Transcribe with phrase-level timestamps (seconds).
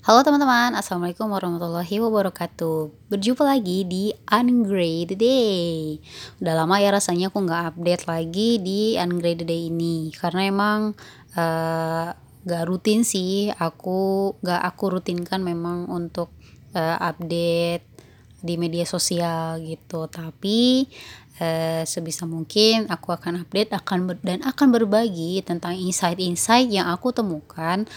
[0.00, 3.12] Halo teman-teman, Assalamualaikum warahmatullahi wabarakatuh.
[3.12, 6.00] Berjumpa lagi di Ungraded Day.
[6.40, 10.08] Udah lama ya rasanya aku nggak update lagi di Ungraded Day ini.
[10.16, 10.96] Karena emang
[11.36, 13.52] uh, gak rutin sih.
[13.52, 16.32] Aku gak aku rutinkan memang untuk
[16.72, 17.84] uh, update
[18.40, 20.08] di media sosial gitu.
[20.08, 20.88] Tapi
[21.40, 27.10] uh, sebisa mungkin aku akan update akan ber, dan akan berbagi tentang insight-insight yang aku
[27.10, 27.88] temukan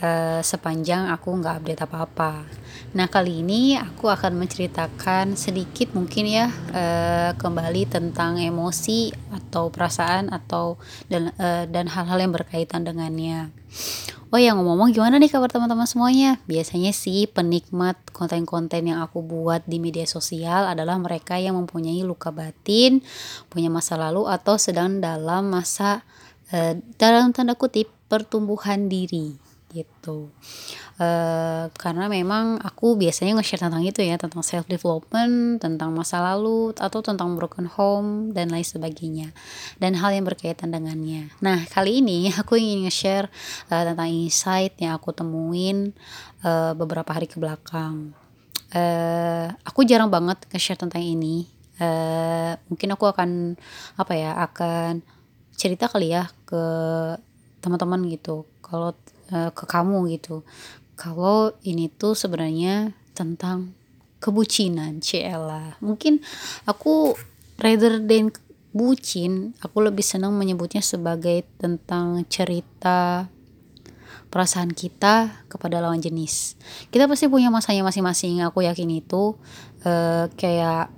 [0.00, 2.46] uh, sepanjang aku nggak update apa-apa.
[2.94, 10.30] Nah kali ini aku akan menceritakan sedikit mungkin ya uh, kembali tentang emosi atau perasaan
[10.30, 10.78] atau
[11.10, 13.50] dan uh, dan hal-hal yang berkaitan dengannya.
[14.32, 16.40] Oh ya ngomong-ngomong gimana nih kabar teman-teman semuanya?
[16.48, 22.32] Biasanya sih penikmat konten-konten yang aku buat di media sosial adalah mereka yang mempunyai luka
[22.32, 23.04] batin,
[23.52, 26.00] punya masa lalu atau sedang dalam masa
[26.48, 29.36] uh, dalam tanda kutip pertumbuhan diri
[29.72, 30.28] gitu.
[31.00, 36.76] Uh, karena memang aku biasanya nge-share tentang itu ya tentang self development tentang masa lalu
[36.76, 39.32] atau tentang broken home dan lain sebagainya
[39.80, 41.32] dan hal yang berkaitan dengannya.
[41.40, 43.32] Nah kali ini aku ingin nge-share
[43.72, 45.96] uh, tentang insight yang aku temuin
[46.44, 48.12] uh, beberapa hari ke belakang.
[48.72, 51.48] Uh, aku jarang banget nge-share tentang ini.
[51.80, 53.56] Uh, mungkin aku akan
[53.96, 55.02] apa ya akan
[55.56, 56.62] cerita kali ya ke
[57.62, 58.44] teman-teman gitu.
[58.60, 58.92] Kalau
[59.32, 60.44] uh, ke kamu gitu.
[60.94, 63.74] Kalau ini tuh sebenarnya tentang
[64.22, 66.22] kebucinan Ciela mungkin
[66.62, 67.18] aku
[67.58, 68.30] rather than
[68.70, 73.26] bucin aku lebih senang menyebutnya sebagai tentang cerita
[74.32, 76.56] perasaan kita kepada lawan jenis.
[76.88, 79.36] Kita pasti punya masanya masing-masing aku yakin itu.
[79.84, 80.88] Uh, kayak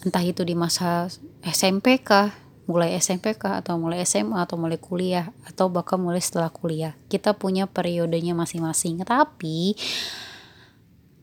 [0.00, 1.12] entah itu di masa
[1.44, 2.32] SMP kah
[2.64, 6.96] mulai SMP kah atau mulai SMA atau mulai kuliah atau bahkan mulai setelah kuliah.
[7.12, 9.04] Kita punya periodenya masing-masing.
[9.04, 9.76] Tapi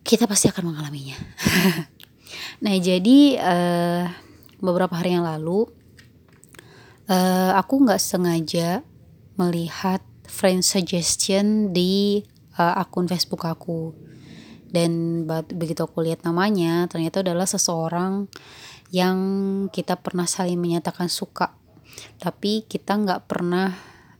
[0.05, 1.17] kita pasti akan mengalaminya.
[2.63, 4.05] Nah jadi uh,
[4.63, 5.67] beberapa hari yang lalu
[7.11, 8.85] uh, aku nggak sengaja
[9.35, 9.99] melihat
[10.29, 12.23] friend suggestion di
[12.55, 13.91] uh, akun Facebook aku.
[14.71, 18.31] Dan begitu aku lihat namanya ternyata adalah seseorang
[18.91, 19.17] yang
[19.71, 21.55] kita pernah saling menyatakan suka.
[22.19, 23.71] Tapi kita nggak pernah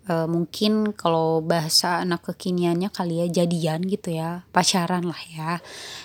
[0.07, 5.51] uh, mungkin kalau bahasa anak kekiniannya kali ya jadian gitu ya pacaran lah ya.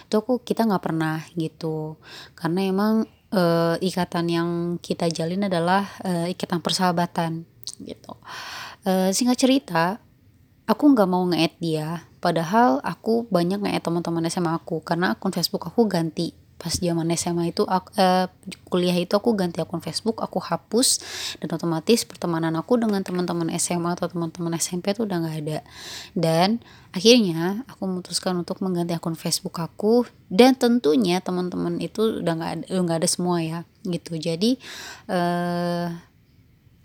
[0.06, 1.96] Itu aku kita nggak pernah gitu.
[2.34, 2.94] Karena emang
[3.30, 4.48] uh, ikatan yang
[4.82, 7.46] kita jalin adalah uh, ikatan persahabatan
[7.82, 8.18] gitu.
[8.82, 10.02] Uh, singkat cerita
[10.66, 12.02] aku nggak mau nge dia.
[12.18, 14.82] Padahal aku banyak nge teman-teman SMA aku.
[14.82, 18.26] Karena akun Facebook aku ganti pas zaman SMA itu aku, uh,
[18.72, 21.04] kuliah itu aku ganti akun Facebook aku hapus
[21.40, 25.58] dan otomatis pertemanan aku dengan teman-teman SMA atau teman-teman SMP itu udah nggak ada.
[26.16, 26.64] Dan
[26.96, 32.64] akhirnya aku memutuskan untuk mengganti akun Facebook aku dan tentunya teman-teman itu udah nggak ada
[32.72, 34.16] nggak ada semua ya gitu.
[34.16, 34.56] Jadi
[35.12, 35.92] uh,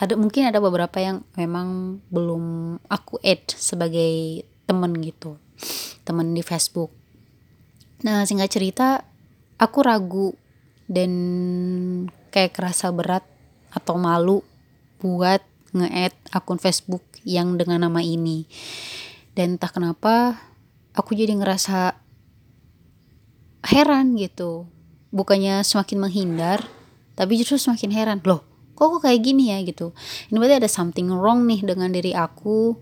[0.02, 5.38] ada mungkin ada beberapa yang memang belum aku add sebagai temen gitu
[6.02, 6.90] temen di Facebook.
[8.02, 9.06] Nah singkat cerita
[9.62, 10.34] aku ragu
[10.90, 11.12] dan
[12.34, 13.22] kayak kerasa berat
[13.70, 14.42] atau malu
[14.98, 18.50] buat nge-add akun Facebook yang dengan nama ini.
[19.38, 20.42] Dan entah kenapa
[20.98, 21.96] aku jadi ngerasa
[23.70, 24.66] heran gitu.
[25.14, 26.60] Bukannya semakin menghindar,
[27.16, 28.20] tapi justru semakin heran.
[28.24, 28.44] Loh,
[28.76, 29.96] kok kok kayak gini ya gitu.
[30.32, 32.76] Ini berarti ada something wrong nih dengan diri aku,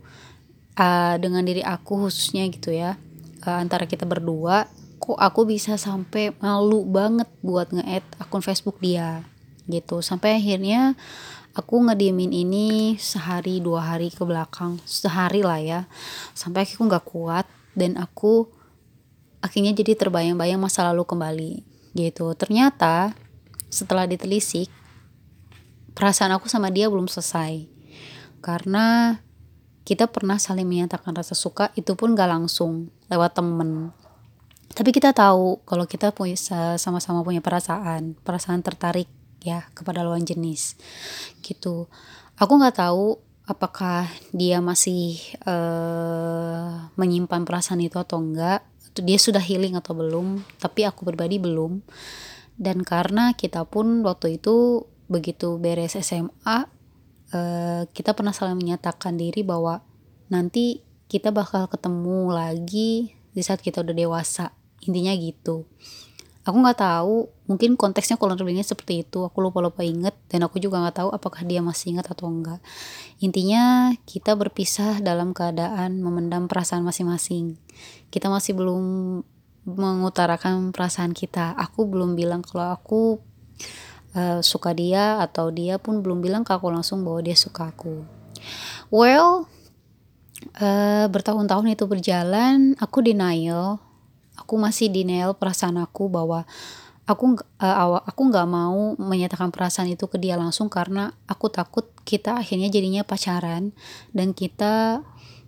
[0.78, 2.97] uh, dengan diri aku khususnya gitu ya.
[3.45, 4.69] Uh, antara kita berdua
[5.09, 9.25] kok aku bisa sampai malu banget buat nge-add akun Facebook dia
[9.66, 10.06] gitu.
[10.06, 10.94] Sampai akhirnya
[11.58, 15.81] aku ngediemin ini sehari dua hari ke belakang sehari lah ya.
[16.38, 18.53] Sampai aku nggak kuat dan aku
[19.42, 21.53] akhirnya jadi terbayang-bayang masa lalu kembali
[21.98, 22.30] gitu.
[22.38, 23.18] Ternyata
[23.66, 24.69] setelah ditelisik
[25.98, 27.66] perasaan aku sama dia belum selesai.
[28.46, 29.18] Karena
[29.90, 33.89] kita pernah saling menyatakan rasa suka itu pun gak langsung lewat temen
[34.74, 36.38] tapi kita tahu kalau kita punya
[36.77, 39.10] sama-sama punya perasaan perasaan tertarik
[39.42, 40.75] ya kepada lawan jenis
[41.42, 41.88] gitu.
[42.39, 43.19] Aku nggak tahu
[43.50, 45.18] apakah dia masih
[45.50, 48.62] uh, menyimpan perasaan itu atau enggak
[49.00, 51.81] dia sudah healing atau belum tapi aku pribadi belum.
[52.60, 56.60] Dan karena kita pun waktu itu begitu beres SMA uh,
[57.33, 59.81] eh, kita pernah saling menyatakan diri bahwa
[60.30, 65.68] nanti kita bakal ketemu lagi di saat kita udah dewasa intinya gitu.
[66.48, 70.58] Aku nggak tahu mungkin konteksnya kalau lebihnya seperti itu aku lupa lupa inget dan aku
[70.58, 72.58] juga nggak tahu apakah dia masih ingat atau enggak.
[73.22, 77.60] Intinya kita berpisah dalam keadaan memendam perasaan masing-masing.
[78.10, 78.84] Kita masih belum
[79.68, 81.54] mengutarakan perasaan kita.
[81.54, 83.22] Aku belum bilang kalau aku
[84.18, 88.08] uh, suka dia atau dia pun belum bilang ke aku langsung bahwa dia suka aku.
[88.90, 89.46] Well
[90.58, 93.88] uh, bertahun-tahun itu berjalan aku denial
[94.39, 96.47] aku masih denial perasaan aku bahwa
[97.09, 102.38] aku uh, aku nggak mau menyatakan perasaan itu ke dia langsung karena aku takut kita
[102.38, 103.74] akhirnya jadinya pacaran
[104.13, 105.01] dan kita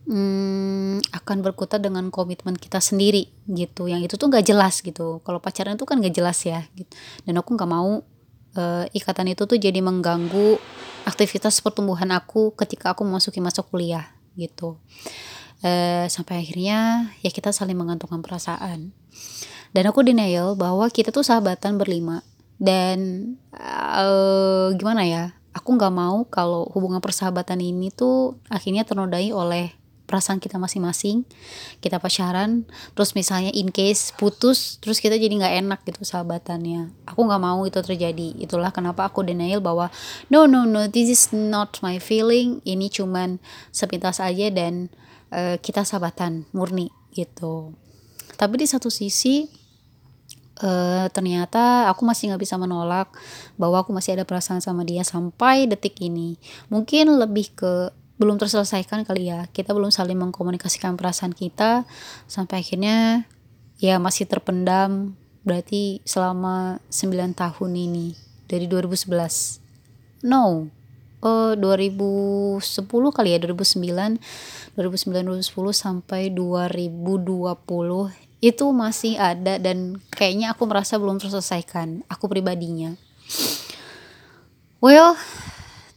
[0.09, 5.37] hmm, akan berkutat dengan komitmen kita sendiri gitu yang itu tuh nggak jelas gitu kalau
[5.37, 6.89] pacaran itu kan nggak jelas ya gitu.
[7.29, 8.01] dan aku nggak mau
[8.57, 10.57] uh, ikatan itu tuh jadi mengganggu
[11.05, 14.81] aktivitas pertumbuhan aku ketika aku memasuki masa kuliah gitu
[15.65, 18.93] uh, sampai akhirnya ya kita saling menggantungkan perasaan.
[19.71, 22.25] Dan aku denial bahwa kita tuh sahabatan berlima.
[22.61, 23.25] Dan
[23.55, 29.73] uh, gimana ya aku nggak mau kalau hubungan persahabatan ini tuh akhirnya ternodai oleh
[30.11, 31.23] perasaan kita masing-masing.
[31.79, 36.91] Kita pacaran terus misalnya in case putus terus kita jadi nggak enak gitu sahabatannya.
[37.07, 38.35] Aku nggak mau itu terjadi.
[38.43, 39.87] Itulah kenapa aku denial bahwa
[40.27, 42.59] no no no this is not my feeling.
[42.67, 43.39] Ini cuman
[43.71, 44.91] sepintas aja dan
[45.31, 47.75] uh, kita sahabatan murni gitu.
[48.37, 49.47] Tapi di satu sisi
[50.63, 53.11] uh, ternyata aku masih nggak bisa menolak
[53.57, 56.37] bahwa aku masih ada perasaan sama dia sampai detik ini.
[56.69, 57.91] Mungkin lebih ke
[58.21, 59.49] belum terselesaikan kali ya.
[59.49, 61.89] Kita belum saling mengkomunikasikan perasaan kita
[62.29, 63.25] sampai akhirnya
[63.81, 68.13] ya masih terpendam berarti selama 9 tahun ini
[68.45, 70.69] dari 2011 no
[71.23, 80.65] uh, 2010 kali ya 2009 2009 2010 sampai 2020 itu masih ada dan kayaknya aku
[80.65, 82.97] merasa belum terselesaikan aku pribadinya.
[84.81, 85.13] Well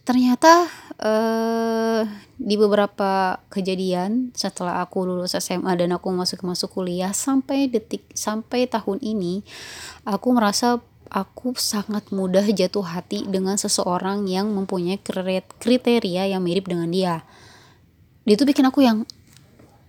[0.05, 0.69] ternyata
[1.01, 2.05] uh,
[2.37, 8.69] di beberapa kejadian setelah aku lulus SMA dan aku masuk masuk kuliah sampai detik sampai
[8.69, 9.41] tahun ini
[10.05, 14.99] aku merasa aku sangat mudah jatuh hati dengan seseorang yang mempunyai
[15.63, 17.23] kriteria yang mirip dengan dia.
[18.27, 19.07] Dia tuh bikin aku yang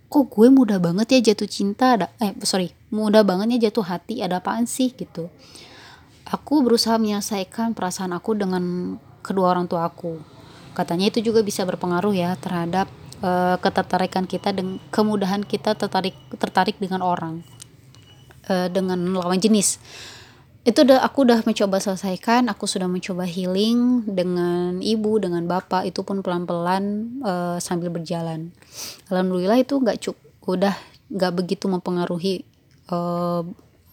[0.06, 1.98] kok gue mudah banget ya jatuh cinta?
[1.98, 4.22] Ada eh sorry mudah banget ya jatuh hati?
[4.22, 4.94] Ada apaan sih?
[4.94, 5.26] Gitu.
[6.30, 8.94] Aku berusaha menyelesaikan perasaan aku dengan
[9.26, 10.22] kedua orang tua aku.
[10.78, 12.86] Katanya itu juga bisa berpengaruh ya terhadap
[13.26, 17.42] uh, ketertarikan kita dan kemudahan kita tertarik tertarik dengan orang
[18.46, 19.82] uh, dengan lawan jenis
[20.66, 26.02] itu udah aku udah mencoba selesaikan aku sudah mencoba healing dengan ibu dengan bapak itu
[26.02, 26.84] pun pelan pelan
[27.22, 28.50] uh, sambil berjalan.
[29.06, 30.74] Alhamdulillah itu nggak cukup udah
[31.06, 32.42] nggak begitu mempengaruhi
[32.90, 33.46] uh,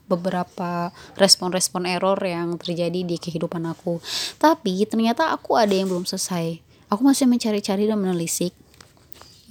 [0.09, 4.01] beberapa respon-respon error yang terjadi di kehidupan aku.
[4.41, 6.57] Tapi ternyata aku ada yang belum selesai.
[6.89, 8.53] Aku masih mencari-cari dan menelisik.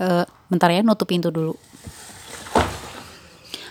[0.02, 1.54] Uh, bentar ya nutup pintu dulu.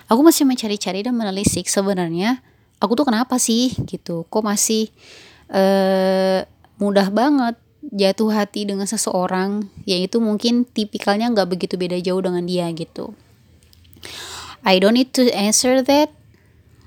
[0.07, 2.39] Aku masih mencari-cari dan menelisik sebenarnya
[2.81, 3.71] aku tuh kenapa sih?
[3.85, 4.25] Gitu.
[4.27, 4.89] Kok masih
[5.53, 6.43] uh,
[6.81, 12.65] mudah banget jatuh hati dengan seseorang yaitu mungkin tipikalnya nggak begitu beda jauh dengan dia
[12.73, 13.13] gitu.
[14.61, 16.13] I don't need to answer that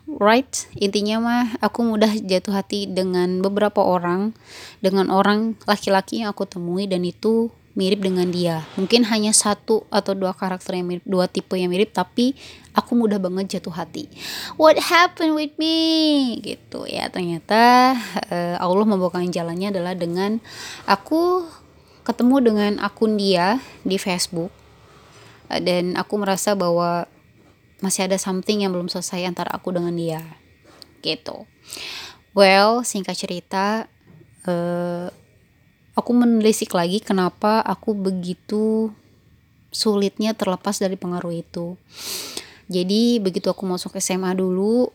[0.06, 0.68] right?
[0.78, 4.36] Intinya mah aku mudah jatuh hati dengan beberapa orang
[4.78, 8.62] dengan orang laki-laki yang aku temui dan itu mirip dengan dia.
[8.78, 12.38] Mungkin hanya satu atau dua karakter yang mirip dua tipe yang mirip tapi
[12.70, 14.06] aku mudah banget jatuh hati.
[14.54, 16.38] What happened with me?
[16.38, 17.10] Gitu ya.
[17.10, 17.94] Ternyata
[18.30, 20.38] uh, Allah membawakan jalannya adalah dengan
[20.86, 21.46] aku
[22.06, 24.54] ketemu dengan akun dia di Facebook
[25.50, 27.10] uh, dan aku merasa bahwa
[27.82, 30.22] masih ada something yang belum selesai antara aku dengan dia.
[31.02, 31.42] Gitu.
[32.38, 33.90] Well singkat cerita
[34.46, 35.10] uh,
[35.94, 38.90] aku menelisik lagi kenapa aku begitu
[39.74, 41.74] sulitnya terlepas dari pengaruh itu.
[42.70, 44.88] Jadi begitu aku masuk SMA dulu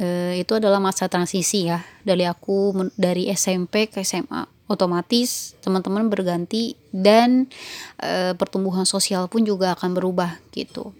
[0.00, 1.80] uh, itu adalah masa transisi ya.
[2.04, 7.50] Dari aku dari SMP ke SMA otomatis teman-teman berganti dan
[7.98, 10.94] e, pertumbuhan sosial pun juga akan berubah gitu.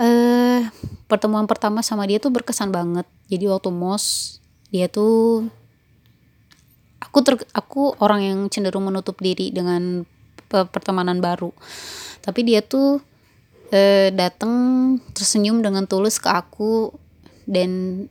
[0.00, 0.64] Eh
[1.12, 3.04] pertemuan pertama sama dia tuh berkesan banget.
[3.28, 4.40] Jadi waktu mos
[4.72, 5.44] dia tuh
[7.12, 10.08] aku ter, aku orang yang cenderung menutup diri dengan
[10.48, 11.52] pertemanan baru.
[12.24, 13.04] Tapi dia tuh
[13.68, 16.96] eh, datang tersenyum dengan tulus ke aku
[17.44, 18.04] dan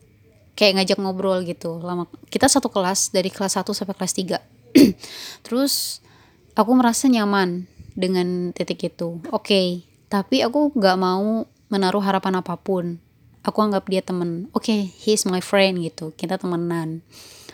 [0.53, 1.81] kayak ngajak ngobrol gitu.
[1.81, 4.37] Lama kita satu kelas dari kelas 1 sampai kelas 3
[5.45, 6.05] terus
[6.53, 7.65] aku merasa nyaman
[7.97, 9.17] dengan titik itu.
[9.33, 9.67] Oke okay,
[10.13, 13.01] tapi aku nggak mau menaruh harapan apa pun.
[13.41, 14.53] Aku anggap dia temen.
[14.53, 16.13] Oke okay, he's my friend gitu.
[16.13, 17.01] Kita temenan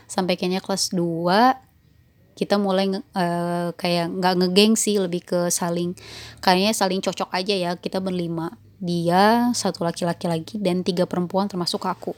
[0.08, 1.68] sampai kayaknya kelas 2
[2.38, 5.98] kita mulai uh, kayak nggak ngegeng sih lebih ke saling
[6.38, 8.54] kayaknya saling cocok aja ya kita berlima.
[8.78, 12.14] Dia satu laki-laki lagi dan tiga perempuan termasuk aku.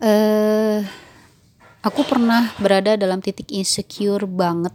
[0.00, 0.80] Uh,
[1.84, 4.72] aku pernah berada dalam titik insecure banget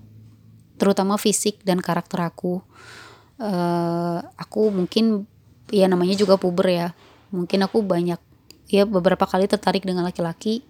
[0.78, 2.62] terutama fisik dan karakter aku.
[3.42, 5.26] Uh, aku mungkin
[5.74, 6.88] ya namanya juga puber ya
[7.30, 8.18] mungkin aku banyak
[8.72, 10.64] ya beberapa kali tertarik dengan laki-laki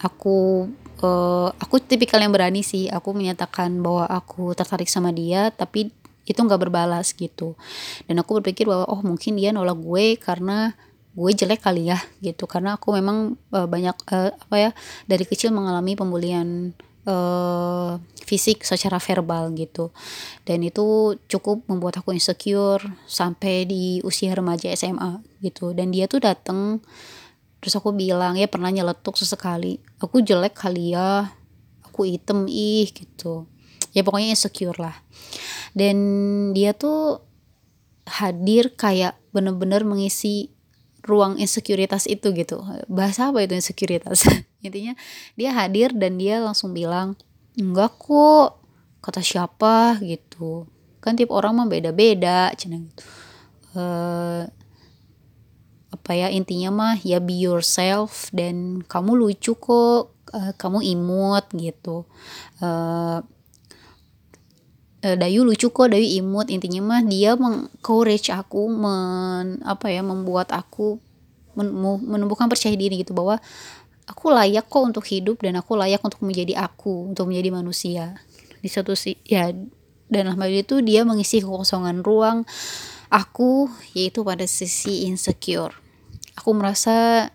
[0.00, 0.68] aku
[1.02, 2.88] uh, aku tipikal yang berani sih.
[2.88, 5.92] Aku menyatakan bahwa aku tertarik sama dia tapi
[6.26, 7.54] itu nggak berbalas gitu.
[8.10, 10.74] Dan aku berpikir bahwa oh mungkin dia nolak gue karena
[11.16, 12.44] gue jelek kali ya gitu.
[12.50, 14.70] Karena aku memang uh, banyak uh, apa ya
[15.06, 16.74] dari kecil mengalami pembulian
[17.06, 19.94] uh, fisik secara verbal gitu.
[20.42, 25.72] Dan itu cukup membuat aku insecure sampai di usia remaja SMA gitu.
[25.72, 26.82] Dan dia tuh dateng
[27.60, 29.80] terus aku bilang ya pernah nyeletuk sesekali.
[29.98, 31.32] Aku jelek kali ya.
[31.86, 33.48] Aku item ih gitu.
[33.96, 34.96] Ya pokoknya insecure lah.
[35.72, 35.96] Dan
[36.52, 37.24] dia tuh
[38.06, 40.54] hadir kayak bener-bener mengisi
[41.06, 42.60] ruang insekuritas itu gitu.
[42.90, 44.26] Bahasa apa itu insekuritas
[44.66, 44.98] intinya
[45.38, 47.14] dia hadir dan dia langsung bilang
[47.54, 48.60] enggak kok
[49.00, 50.02] kata siapa?
[50.02, 50.66] gitu.
[50.98, 53.04] Kan tiap orang mah beda-beda cina gitu.
[53.76, 54.48] Uh,
[56.06, 62.06] apa ya intinya mah ya be yourself dan kamu lucu kok uh, kamu imut gitu.
[62.62, 63.26] Uh,
[65.02, 66.46] Dayu lucu kok Dayu imut.
[66.46, 71.02] Intinya mah dia mengcourage aku men apa ya membuat aku
[71.58, 73.42] men, menumbuhkan percaya diri gitu bahwa
[74.06, 78.22] aku layak kok untuk hidup dan aku layak untuk menjadi aku untuk menjadi manusia.
[78.62, 79.50] Di satu si ya
[80.06, 82.46] dan hal itu dia mengisi kekosongan ruang
[83.10, 85.74] aku yaitu pada sisi insecure
[86.36, 87.28] aku merasa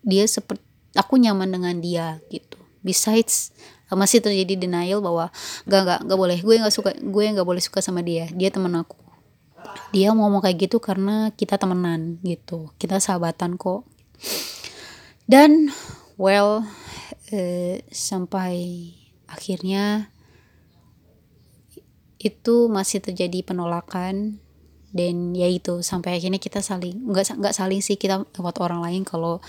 [0.00, 0.64] dia seperti
[0.96, 2.58] aku nyaman dengan dia gitu.
[2.84, 3.52] Besides
[3.94, 5.30] masih terjadi denial bahwa
[5.70, 8.74] gak gak gak boleh gue nggak suka gue nggak boleh suka sama dia dia teman
[8.74, 8.98] aku.
[9.94, 12.74] Dia ngomong kayak gitu karena kita temenan gitu.
[12.76, 13.86] Kita sahabatan kok.
[15.30, 15.70] Dan
[16.18, 16.66] well
[17.30, 18.90] eh, sampai
[19.30, 20.10] akhirnya
[22.18, 24.43] itu masih terjadi penolakan
[24.94, 29.02] dan ya itu sampai akhirnya kita saling nggak nggak saling sih kita lewat orang lain.
[29.02, 29.42] Kalau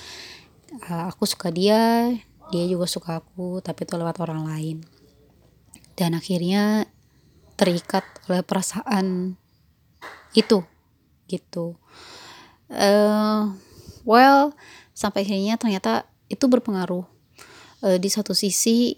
[0.90, 2.10] uh, aku suka dia
[2.50, 4.78] dia juga suka aku tapi itu lewat orang lain.
[5.94, 6.90] Dan akhirnya
[7.56, 9.38] terikat oleh perasaan
[10.34, 10.66] itu
[11.30, 11.78] gitu.
[12.66, 13.54] Uh,
[14.02, 14.58] well
[14.98, 17.06] sampai akhirnya ternyata itu berpengaruh.
[17.86, 18.98] Uh, di satu sisi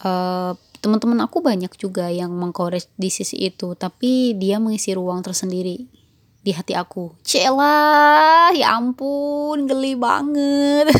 [0.00, 5.88] uh, teman-teman aku banyak juga yang mengkorek di sisi itu tapi dia mengisi ruang tersendiri
[6.44, 7.16] di hati aku.
[7.24, 10.92] Celah ya ampun geli banget.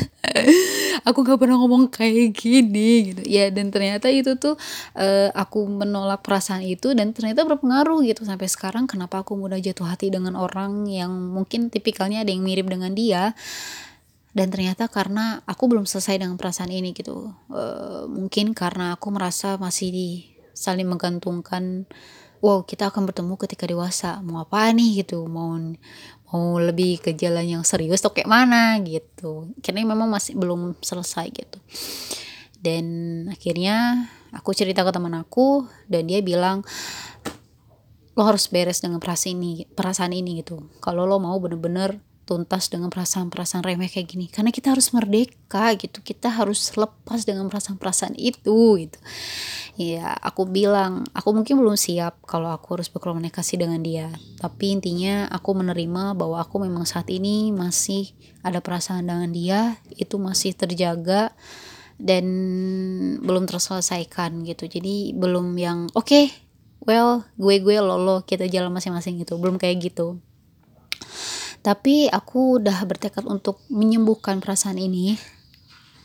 [1.05, 3.23] Aku gak pernah ngomong kayak gini gitu.
[3.29, 4.57] Ya dan ternyata itu tuh
[4.97, 8.25] uh, aku menolak perasaan itu dan ternyata berpengaruh gitu.
[8.25, 12.73] Sampai sekarang kenapa aku mudah jatuh hati dengan orang yang mungkin tipikalnya ada yang mirip
[12.73, 13.37] dengan dia
[14.35, 17.31] dan ternyata karena aku belum selesai dengan perasaan ini gitu.
[17.47, 20.09] Uh, mungkin karena aku merasa masih di
[20.59, 21.87] saling menggantungkan
[22.43, 24.19] wow kita akan bertemu ketika dewasa.
[24.27, 25.07] Mau apa nih?
[25.07, 25.23] gitu.
[25.31, 25.55] Mau
[26.35, 29.55] mau lebih ke jalan yang serius atau kayak mana gitu.
[29.63, 31.59] Karena memang masih belum selesai gitu.
[32.59, 32.85] Dan
[33.31, 36.67] akhirnya aku cerita ke teman aku dan dia bilang
[38.15, 40.75] lo harus beres dengan perasaan ini perasaan ini gitu.
[40.83, 44.27] Kalau lo mau bener-bener tuntas dengan perasaan-perasaan remeh kayak gini.
[44.33, 46.01] Karena kita harus merdeka gitu.
[46.01, 48.99] Kita harus lepas dengan perasaan-perasaan itu gitu.
[49.77, 54.09] Ya aku bilang aku mungkin belum siap kalau aku harus berkomunikasi dengan dia.
[54.41, 59.61] Tapi intinya aku menerima bahwa aku memang saat ini masih ada perasaan dengan dia.
[59.93, 61.37] Itu masih terjaga
[62.01, 62.25] dan
[63.21, 64.67] belum terselesaikan gitu.
[64.67, 66.27] Jadi belum yang oke okay,
[66.89, 69.37] well gue gue lo lo kita jalan masing-masing gitu.
[69.37, 70.19] Belum kayak gitu
[71.65, 75.17] tapi aku udah bertekad untuk menyembuhkan perasaan ini.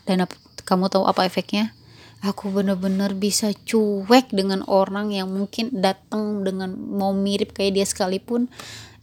[0.08, 0.24] Dan
[0.64, 1.76] kamu tahu apa efeknya?
[2.24, 8.48] Aku bener-bener bisa cuek dengan orang yang mungkin datang dengan mau mirip kayak dia sekalipun.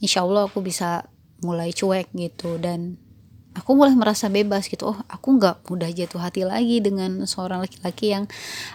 [0.01, 1.05] Insya Allah aku bisa
[1.45, 2.57] mulai cuek gitu.
[2.57, 2.97] Dan
[3.53, 4.89] aku mulai merasa bebas gitu.
[4.89, 8.25] Oh aku nggak mudah jatuh hati lagi dengan seorang laki-laki yang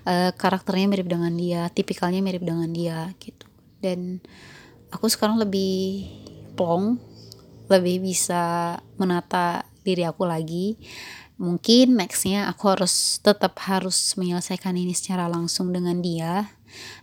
[0.07, 3.51] uh, karakternya mirip dengan dia tipikalnya mirip dengan dia gitu.
[3.83, 4.23] Dan
[4.95, 6.07] aku sekarang lebih
[6.55, 7.11] plong
[7.73, 10.77] lebih bisa menata diri aku lagi.
[11.41, 16.53] Mungkin nextnya aku harus tetap harus menyelesaikan ini secara langsung dengan dia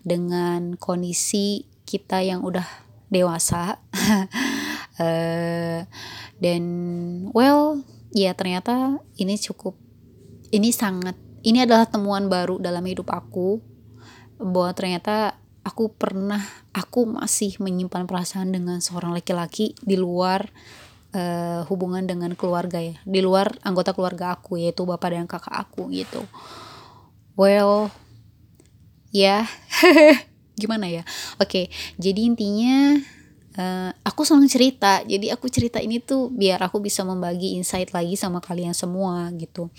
[0.06, 2.66] dengan kondisi kita yang udah
[3.10, 3.82] dewasa.
[5.02, 5.84] Uh,
[6.44, 6.64] dan
[7.36, 7.84] well
[8.16, 9.76] ya ternyata ini cukup
[10.56, 13.60] ini sangat ini adalah temuan baru dalam hidup aku
[14.40, 15.36] bahwa ternyata
[15.70, 16.42] aku pernah
[16.74, 20.50] aku masih menyimpan perasaan dengan seorang laki-laki di luar
[21.14, 22.98] uh, hubungan dengan keluarga ya.
[23.06, 26.26] Di luar anggota keluarga aku yaitu bapak dan kakak aku gitu.
[27.38, 27.94] Well
[29.14, 29.46] ya.
[29.46, 30.18] Yeah.
[30.60, 31.08] gimana ya?
[31.40, 33.00] Oke okay, jadi intinya
[33.56, 35.06] uh, aku selalu cerita.
[35.06, 39.72] Jadi aku cerita ini tuh biar aku bisa membagi insight lagi sama kalian semua gitu.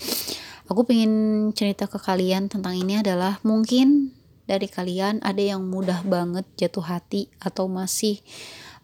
[0.70, 4.14] Aku pengen cerita ke kalian tentang ini adalah mungkin
[4.50, 8.18] dari kalian ada yang mudah banget jatuh hati atau masih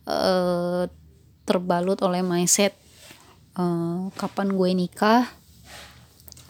[0.06, 0.86] uh,
[1.42, 2.78] terbalut oleh mindset
[3.58, 5.26] uh, kapan gue nikah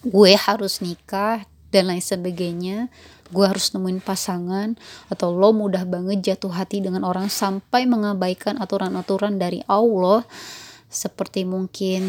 [0.06, 1.42] gue harus nikah
[1.74, 2.88] dan lain sebagainya.
[3.26, 4.78] Gue harus nemuin pasangan
[5.10, 10.22] atau lo mudah banget jatuh hati dengan orang sampai mengabaikan aturan-aturan dari Allah.
[10.86, 12.02] Seperti mungkin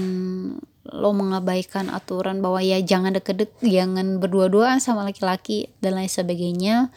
[0.91, 6.89] lo mengabaikan aturan bahwa ya jangan deket-deket jangan berdua-duaan sama laki-laki dan lain sebagainya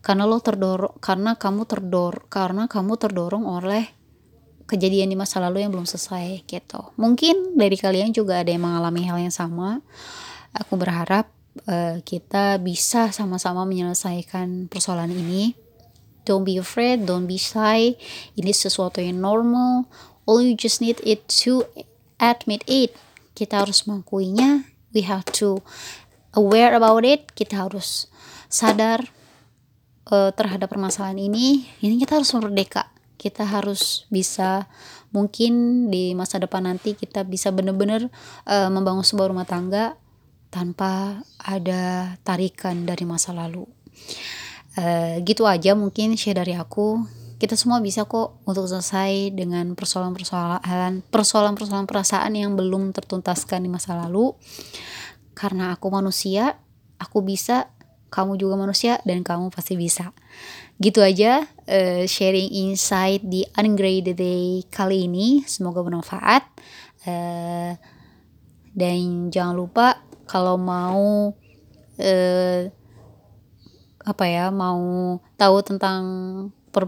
[0.00, 3.84] karena lo terdorong karena kamu terdor karena kamu terdorong oleh
[4.64, 6.94] kejadian di masa lalu yang belum selesai gitu.
[6.94, 9.82] Mungkin dari kalian juga ada yang mengalami hal yang sama.
[10.54, 11.26] Aku berharap
[11.66, 15.58] uh, kita bisa sama-sama menyelesaikan persoalan ini.
[16.22, 17.98] Don't be afraid don't be shy.
[18.38, 19.90] Ini sesuatu yang normal.
[20.30, 21.66] All you just need it to
[22.22, 22.94] admit it
[23.40, 24.68] kita harus mengakuinya.
[24.92, 25.64] We have to
[26.36, 27.32] aware about it.
[27.32, 28.12] Kita harus
[28.52, 29.08] sadar
[30.12, 31.64] uh, terhadap permasalahan ini.
[31.80, 32.92] Ini kita harus merdeka.
[33.16, 34.68] Kita harus bisa
[35.08, 38.12] mungkin di masa depan nanti kita bisa benar-benar
[38.44, 39.96] uh, membangun sebuah rumah tangga
[40.52, 43.64] tanpa ada tarikan dari masa lalu.
[44.76, 47.02] Uh, gitu aja mungkin share dari aku
[47.40, 53.96] kita semua bisa kok untuk selesai dengan persoalan-persoalan persoalan-persoalan perasaan yang belum tertuntaskan di masa
[53.96, 54.36] lalu.
[55.32, 56.60] Karena aku manusia
[57.00, 57.72] aku bisa
[58.12, 60.12] kamu juga manusia dan kamu pasti bisa.
[60.76, 65.40] Gitu aja uh, sharing insight di ungraded day kali ini.
[65.48, 66.44] Semoga bermanfaat.
[67.08, 67.72] Uh,
[68.76, 71.32] dan jangan lupa kalau mau
[71.96, 72.62] uh,
[74.00, 76.02] apa ya mau tahu tentang
[76.68, 76.84] per,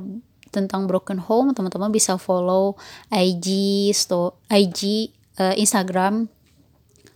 [0.53, 2.77] tentang broken home teman-teman bisa follow
[3.09, 5.11] IG sto IG
[5.41, 6.29] uh, Instagram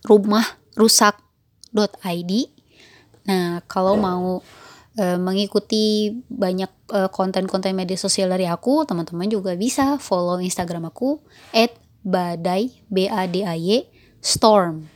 [0.03, 2.31] rumah rusak.id
[3.27, 4.41] nah kalau mau
[4.97, 11.21] uh, mengikuti banyak uh, konten-konten media sosial dari aku teman-teman juga bisa follow Instagram aku
[11.53, 11.71] at
[12.01, 13.85] badai b a d a y
[14.23, 14.89] storm.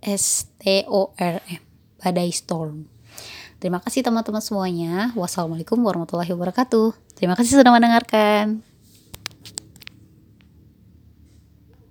[0.00, 1.60] S t o r m
[2.00, 2.88] badai storm
[3.60, 5.12] Terima kasih teman-teman semuanya.
[5.12, 6.96] Wassalamualaikum warahmatullahi wabarakatuh.
[7.12, 8.69] Terima kasih sudah mendengarkan.